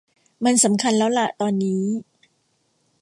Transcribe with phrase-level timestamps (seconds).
[0.45, 1.83] มันสำคัญแล้วล่ะตอนนี้